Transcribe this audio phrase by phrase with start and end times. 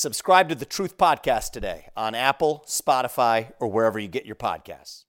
[0.00, 5.06] Subscribe to the Truth Podcast today on Apple, Spotify, or wherever you get your podcasts.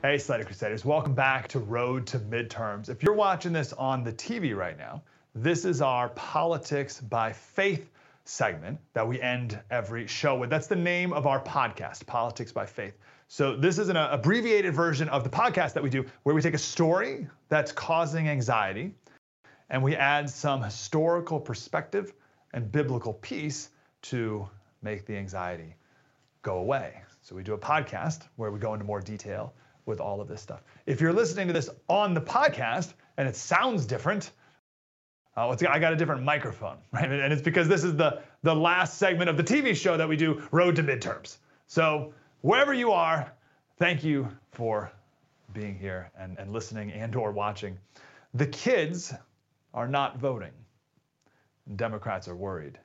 [0.00, 2.88] Hey, Slater Crusaders, welcome back to Road to Midterms.
[2.88, 5.02] If you're watching this on the TV right now,
[5.34, 7.90] this is our Politics by Faith
[8.24, 10.50] segment that we end every show with.
[10.50, 12.96] That's the name of our podcast, Politics by Faith.
[13.30, 16.54] So, this is an abbreviated version of the podcast that we do where we take
[16.54, 18.94] a story that's causing anxiety
[19.68, 22.14] and we add some historical perspective
[22.54, 23.68] and biblical peace
[24.00, 24.48] to
[24.80, 25.76] make the anxiety
[26.40, 27.02] go away.
[27.20, 29.52] So, we do a podcast where we go into more detail
[29.84, 30.62] with all of this stuff.
[30.86, 34.30] If you're listening to this on the podcast and it sounds different,
[35.36, 37.10] uh, I got a different microphone, right?
[37.10, 40.16] And it's because this is the, the last segment of the TV show that we
[40.16, 41.36] do, Road to Midterms.
[41.66, 43.32] So wherever you are,
[43.76, 44.90] thank you for
[45.52, 47.78] being here and, and listening and or watching.
[48.34, 49.14] The kids
[49.74, 50.52] are not voting.
[51.76, 52.78] Democrats are worried.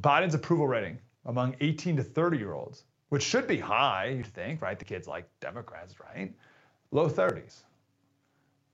[0.00, 4.60] Biden's approval rating among 18 to 30 year olds, which should be high, you'd think,
[4.60, 4.78] right?
[4.78, 6.32] The kids like Democrats, right?
[6.90, 7.62] Low 30s.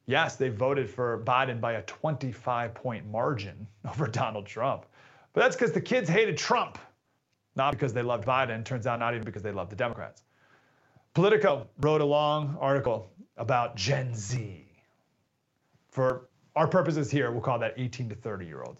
[0.06, 4.86] Yes, they voted for Biden by a 25 point margin over Donald Trump.
[5.32, 6.78] But that's because the kids hated Trump,
[7.56, 8.64] not because they loved Biden.
[8.64, 10.22] Turns out, not even because they loved the Democrats.
[11.14, 14.66] Politico wrote a long article about Gen Z.
[15.88, 18.78] For our purposes here, we'll call that 18 to 30 year old.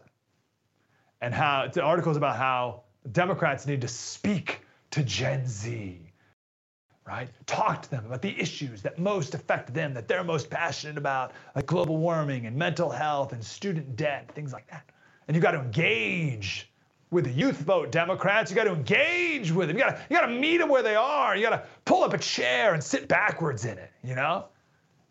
[1.21, 2.83] And how the article is about how
[3.13, 4.61] Democrats need to speak
[4.93, 6.11] to Gen Z
[7.11, 7.29] right?
[7.47, 11.33] Talk to them about the issues that most affect them, that they're most passionate about,
[11.57, 14.89] like global warming and mental health and student debt, things like that.
[15.27, 16.70] And you've got to engage
[17.11, 18.51] with the youth vote Democrats.
[18.51, 19.77] You got to engage with them.
[19.77, 21.37] You got to you got to meet them where they are.
[21.37, 23.91] You got to pull up a chair and sit backwards in it.
[24.03, 24.47] You know,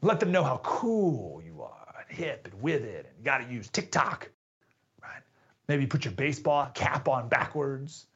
[0.01, 3.05] let them know how cool you are and hip and with it.
[3.07, 4.29] And you got to use TikTok,
[5.01, 5.21] right?
[5.67, 8.07] Maybe put your baseball cap on backwards.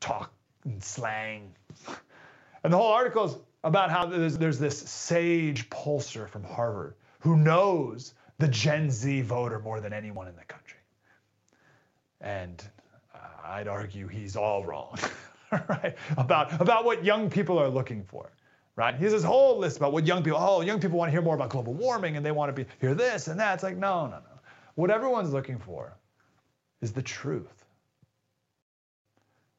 [0.00, 0.32] Talk
[0.64, 1.54] in slang.
[2.64, 7.36] And the whole article is about how there's, there's this sage pollster from Harvard who
[7.36, 10.79] knows the Gen Z voter more than anyone in the country.
[12.20, 12.62] And
[13.44, 14.96] I'd argue he's all wrong,
[15.68, 15.96] right?
[16.16, 18.30] About, about what young people are looking for,
[18.76, 18.94] right?
[18.94, 21.22] He has this whole list about what young people, oh, young people want to hear
[21.22, 23.54] more about global warming and they want to be, hear this and that.
[23.54, 24.40] It's like, no, no, no.
[24.74, 25.96] What everyone's looking for
[26.80, 27.64] is the truth.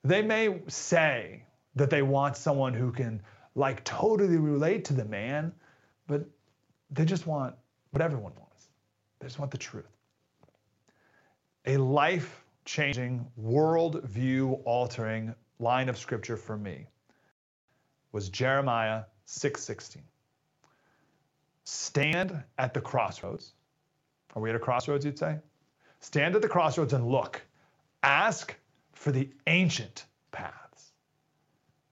[0.03, 1.43] They may say
[1.75, 3.21] that they want someone who can
[3.55, 5.53] like totally relate to the man,
[6.07, 6.25] but
[6.89, 7.55] they just want
[7.91, 8.67] what everyone wants.
[9.19, 9.85] They just want the truth.
[11.65, 16.87] A life changing, world view altering line of scripture for me
[18.11, 20.03] was Jeremiah 6:16.
[21.63, 23.53] Stand at the crossroads.
[24.35, 25.39] Are we at a crossroads, you'd say?
[25.99, 27.41] Stand at the crossroads and look.
[28.03, 28.55] Ask
[28.93, 30.91] for the ancient paths.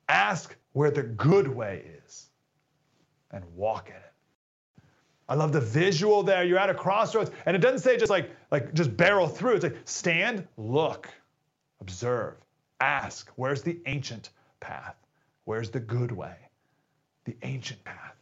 [0.08, 2.29] Ask where the good way is
[3.31, 4.13] and walk in it.
[5.29, 6.44] I love the visual there.
[6.44, 9.56] You're at a crossroads, and it doesn't say just like, like just barrel through.
[9.56, 11.07] It's like stand, look,
[11.79, 12.35] observe,
[12.81, 13.29] ask.
[13.35, 14.95] Where's the ancient path?
[15.45, 16.35] Where's the good way?
[17.25, 18.16] The ancient path.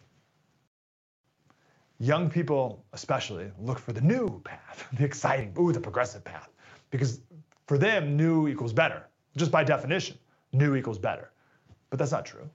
[2.00, 6.50] Young people, especially, look for the new path, the exciting, ooh, the progressive path.
[6.92, 7.22] Because
[7.68, 9.08] for them, new equals better.
[9.38, 10.18] Just by definition,
[10.52, 11.32] new equals better.
[11.90, 12.50] But that's not true.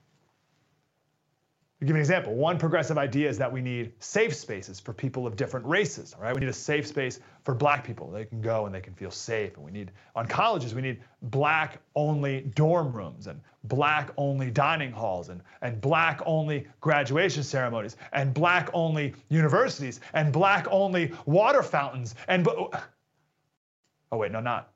[1.83, 5.27] Give you an example, one progressive idea is that we need safe spaces for people
[5.27, 6.13] of different races.
[6.13, 8.09] All right, we need a safe space for black people.
[8.09, 9.57] They can go and they can feel safe.
[9.57, 14.93] And we need on colleges, we need black only dorm rooms and black only dining
[14.93, 21.63] halls and, and black only graduation ceremonies and black only universities and black only water
[21.63, 24.71] fountains and oh wait, no, not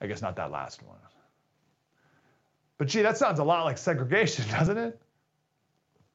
[0.00, 0.96] I guess not that last one.
[2.78, 5.00] But gee, that sounds a lot like segregation, doesn't it?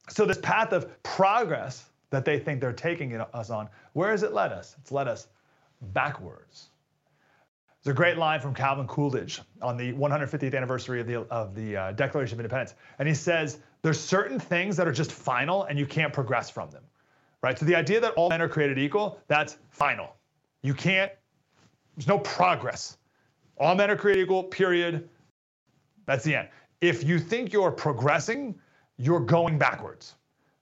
[0.08, 4.32] So, this path of progress that they think they're taking us on, where has it
[4.32, 4.76] led us?
[4.80, 5.28] It's led us
[5.80, 6.68] backwards.
[7.82, 11.76] There's a great line from Calvin Coolidge on the 150th anniversary of the, of the
[11.76, 12.74] uh, Declaration of Independence.
[12.98, 16.70] And he says, There's certain things that are just final and you can't progress from
[16.70, 16.82] them.
[17.42, 17.58] right?
[17.58, 20.16] So the idea that all men are created equal, that's final.
[20.62, 21.12] You can't,
[21.96, 22.98] there's no progress.
[23.58, 25.08] All men are created equal, period.
[26.06, 26.48] That's the end.
[26.80, 28.56] If you think you're progressing,
[28.98, 30.14] you're going backwards.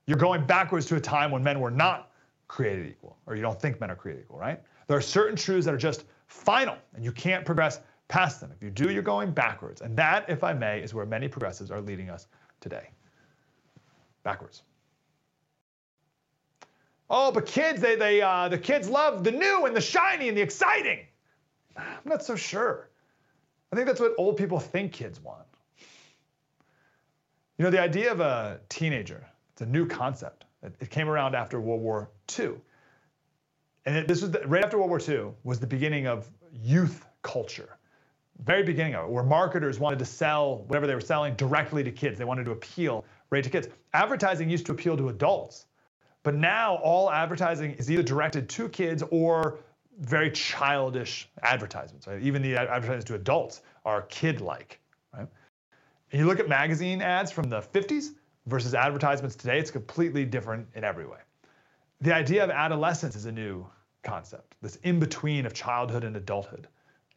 [0.05, 2.11] You're going backwards to a time when men were not
[2.47, 4.61] created equal, or you don't think men are created equal, right?
[4.87, 8.51] There are certain truths that are just final, and you can't progress past them.
[8.55, 9.81] If you do, you're going backwards.
[9.81, 12.27] And that, if I may, is where many progressives are leading us
[12.61, 12.89] today.
[14.23, 14.63] Backwards.
[17.09, 20.37] Oh, but kids, they, they, uh, the kids love the new and the shiny and
[20.37, 20.99] the exciting.
[21.77, 22.89] I'm not so sure.
[23.71, 25.45] I think that's what old people think kids want.
[27.57, 30.45] You know, the idea of a teenager, it's a new concept.
[30.63, 32.55] It came around after World War II.
[33.85, 37.05] And it, this was the, right after World War II was the beginning of youth
[37.21, 37.77] culture.
[38.43, 41.91] Very beginning of it, where marketers wanted to sell whatever they were selling directly to
[41.91, 42.17] kids.
[42.17, 43.69] They wanted to appeal right to kids.
[43.93, 45.67] Advertising used to appeal to adults,
[46.23, 49.59] but now all advertising is either directed to kids or
[49.99, 52.07] very childish advertisements.
[52.07, 52.21] Right?
[52.21, 54.81] Even the advertisements to adults are kid-like.
[56.11, 58.13] And you look at magazine ads from the 50s
[58.45, 61.19] versus advertisements today, it's completely different in every way.
[62.01, 63.65] The idea of adolescence is a new
[64.03, 66.67] concept, this in between of childhood and adulthood.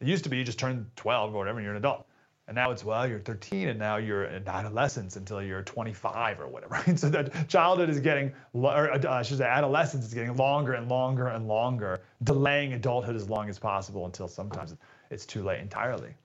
[0.01, 2.07] It used to be you just turn 12 or whatever and you're an adult.
[2.47, 6.47] And now it's, well, you're 13 and now you're in adolescence until you're 25 or
[6.47, 6.81] whatever.
[6.97, 10.89] So that childhood is getting, or uh, I should say adolescence is getting longer and
[10.89, 14.75] longer and longer, delaying adulthood as long as possible until sometimes
[15.11, 16.15] it's too late entirely.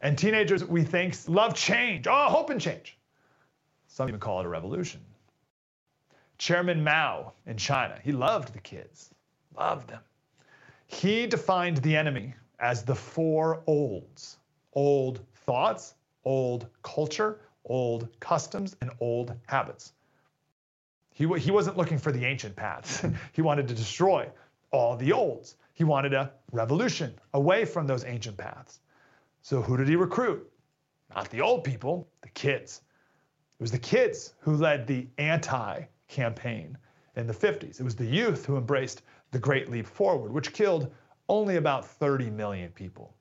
[0.00, 2.06] And teenagers, we think, love change.
[2.08, 2.96] Oh, hope and change.
[3.88, 5.00] Some even call it a revolution.
[6.38, 9.10] Chairman Mao in China, he loved the kids,
[9.56, 10.00] loved them.
[10.86, 14.38] He defined the enemy as the four olds
[14.72, 15.94] old thoughts,
[16.24, 19.92] old culture, old customs, and old habits.
[21.12, 23.04] He, he wasn't looking for the ancient paths.
[23.32, 24.28] he wanted to destroy
[24.70, 25.56] all the olds.
[25.74, 28.80] He wanted a revolution away from those ancient paths.
[29.42, 30.50] So who did he recruit?
[31.14, 32.82] Not the old people, the kids.
[33.58, 36.76] It was the kids who led the anti campaign
[37.16, 37.80] in the 50s.
[37.80, 40.92] It was the youth who embraced the Great Leap Forward, which killed
[41.28, 43.14] only about 30 million people.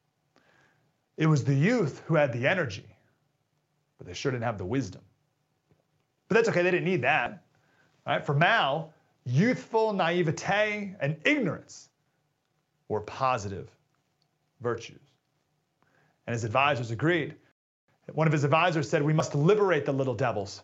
[1.18, 2.96] It was the youth who had the energy,
[3.98, 5.02] but they sure didn't have the wisdom.
[6.28, 7.44] But that's okay, they didn't need that.
[8.06, 8.26] Right?
[8.26, 8.94] For Mao,
[9.26, 11.90] youthful naivete and ignorance
[12.88, 13.70] were positive
[14.62, 15.09] virtues.
[16.30, 17.34] And his advisors agreed.
[18.14, 20.62] One of his advisors said, We must liberate the little devils.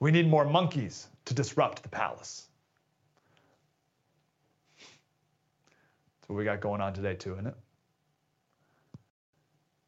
[0.00, 2.48] We need more monkeys to disrupt the palace.
[6.18, 7.54] That's what we got going on today, too, isn't it?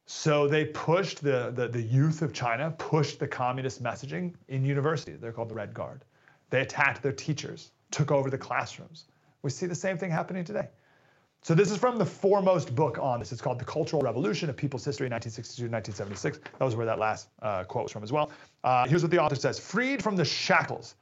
[0.06, 5.18] So they pushed the, the, the, youth of China, pushed the communist messaging in universities.
[5.20, 6.04] They're called the Red Guard.
[6.50, 9.06] They attacked their teachers, took over the classrooms.
[9.42, 10.68] We see the same thing happening today.
[11.42, 13.32] So this is from the foremost book on this.
[13.32, 16.40] It's called The Cultural Revolution, A People's History, 1962-1976.
[16.58, 18.30] That was where that last uh, quote was from as well.
[18.64, 19.58] Uh, here's what the author says.
[19.58, 20.96] Freed from the shackles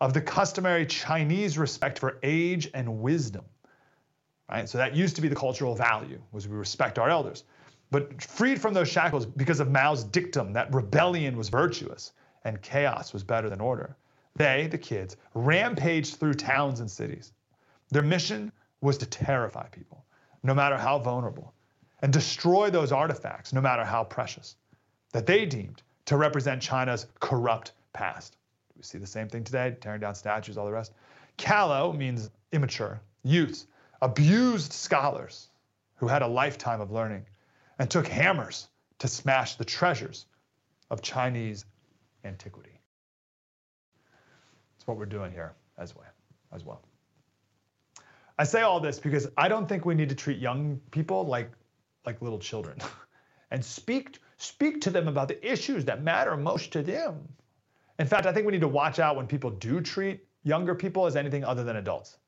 [0.00, 3.44] of the customary Chinese respect for age and wisdom.
[4.50, 4.68] Right?
[4.68, 7.44] So that used to be the cultural value, was we respect our elders.
[7.90, 12.12] But freed from those shackles because of Mao's dictum that rebellion was virtuous
[12.44, 13.96] and chaos was better than order.
[14.34, 17.32] They, the kids, rampaged through towns and cities.
[17.90, 18.50] Their mission
[18.82, 20.04] was to terrify people,
[20.42, 21.54] no matter how vulnerable,
[22.02, 24.56] and destroy those artifacts, no matter how precious,
[25.12, 28.36] that they deemed to represent China's corrupt past.
[28.76, 30.92] We see the same thing today, tearing down statues, all the rest.
[31.36, 33.66] Callow means immature, youths,
[34.02, 35.48] abused scholars
[35.96, 37.24] who had a lifetime of learning
[37.78, 40.26] and took hammers to smash the treasures
[40.90, 41.64] of Chinese
[42.24, 42.80] antiquity.
[44.74, 46.06] That's what we're doing here as well.
[46.52, 46.82] As well.
[48.42, 51.52] I say all this because I don't think we need to treat young people like,
[52.04, 52.76] like little children
[53.52, 57.20] and speak, speak to them about the issues that matter most to them.
[58.00, 61.06] In fact, I think we need to watch out when people do treat younger people
[61.06, 62.18] as anything other than adults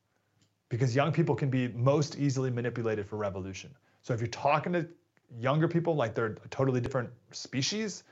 [0.69, 3.75] because young people can be most easily manipulated for revolution.
[4.01, 4.87] So if you're talking to
[5.37, 8.03] younger people like they're a totally different species,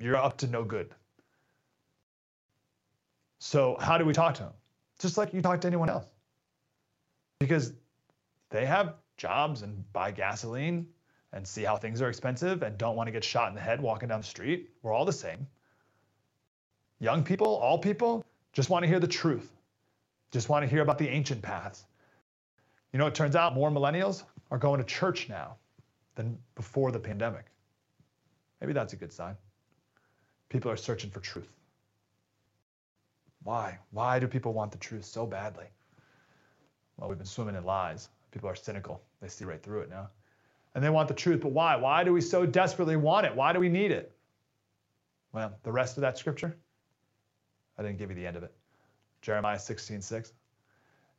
[0.00, 0.88] you're up to no good.
[3.40, 4.52] So how do we talk to them?
[4.98, 6.06] Just like you talk to anyone else
[7.38, 7.72] because
[8.50, 10.86] they have jobs and buy gasoline
[11.32, 13.80] and see how things are expensive and don't want to get shot in the head
[13.80, 14.70] walking down the street.
[14.82, 15.46] We're all the same.
[16.98, 19.52] Young people, all people, just want to hear the truth,
[20.30, 21.84] just want to hear about the ancient paths.
[22.92, 25.56] You know, it turns out more millennials are going to church now
[26.14, 27.44] than before the pandemic.
[28.60, 29.36] Maybe that's a good sign.
[30.48, 31.52] People are searching for truth.
[33.42, 33.78] Why?
[33.90, 35.66] Why do people want the truth so badly?
[36.96, 38.08] Well, we've been swimming in lies.
[38.30, 39.02] People are cynical.
[39.20, 40.08] They see right through it now.
[40.74, 41.76] And they want the truth, but why?
[41.76, 43.34] Why do we so desperately want it?
[43.34, 44.12] Why do we need it?
[45.32, 46.56] Well, the rest of that scripture,
[47.78, 48.52] I didn't give you the end of it.
[49.22, 50.32] Jeremiah 16, 6.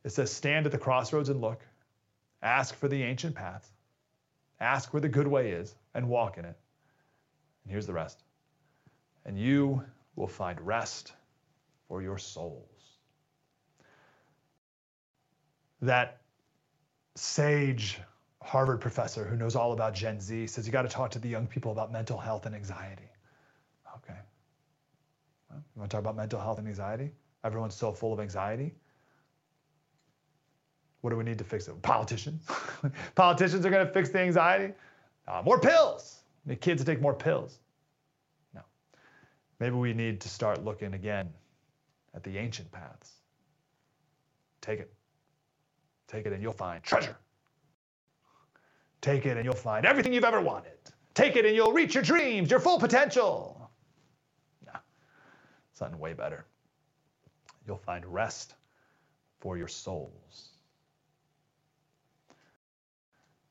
[0.04, 1.60] It says, Stand at the crossroads and look.
[2.42, 3.68] Ask for the ancient paths.
[4.60, 6.56] Ask where the good way is and walk in it.
[7.64, 8.22] And here's the rest.
[9.24, 9.84] And you
[10.16, 11.12] will find rest
[11.88, 12.77] for your souls.
[15.80, 16.20] That
[17.14, 18.00] sage
[18.42, 21.28] Harvard professor who knows all about Gen Z says you got to talk to the
[21.28, 23.10] young people about mental health and anxiety.
[23.96, 24.18] Okay.
[25.50, 27.12] Well, you want to talk about mental health and anxiety?
[27.44, 28.74] Everyone's so full of anxiety.
[31.00, 31.80] What do we need to fix it?
[31.82, 32.46] Politicians.
[33.14, 34.74] Politicians are going to fix the anxiety.
[35.26, 36.20] Uh, more pills.
[36.46, 37.58] The kids take more pills.
[38.54, 38.62] No.
[39.60, 41.30] Maybe we need to start looking again
[42.14, 43.12] at the ancient paths.
[44.60, 44.92] Take it.
[46.08, 47.16] Take it and you'll find treasure.
[49.00, 50.72] Take it and you'll find everything you've ever wanted.
[51.14, 53.70] Take it and you'll reach your dreams, your full potential.
[54.66, 54.72] No,
[55.72, 56.46] something way better.
[57.66, 58.54] You'll find rest
[59.40, 60.48] for your souls.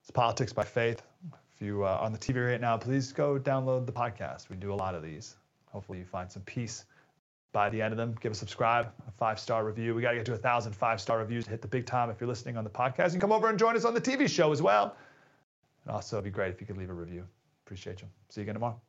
[0.01, 1.01] It's Politics by Faith.
[1.53, 4.49] If you are uh, on the TV right now, please go download the podcast.
[4.49, 5.35] We do a lot of these.
[5.65, 6.85] Hopefully, you find some peace
[7.57, 8.15] by the end of them.
[8.21, 9.95] Give a subscribe, a five star review.
[9.95, 12.11] We got to get to a thousand five star reviews to hit the big time
[12.11, 13.13] if you're listening on the podcast.
[13.13, 14.95] And come over and join us on the TV show as well.
[15.83, 17.25] And also, it'd be great if you could leave a review.
[17.65, 18.07] Appreciate you.
[18.29, 18.79] See you again tomorrow.